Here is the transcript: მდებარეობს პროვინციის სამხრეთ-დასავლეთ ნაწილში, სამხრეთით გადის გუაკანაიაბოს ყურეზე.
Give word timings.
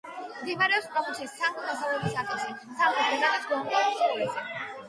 მდებარეობს 0.35 0.87
პროვინციის 0.95 1.35
სამხრეთ-დასავლეთ 1.41 2.09
ნაწილში, 2.23 2.57
სამხრეთით 2.81 3.25
გადის 3.27 3.47
გუაკანაიაბოს 3.51 4.03
ყურეზე. 4.09 4.65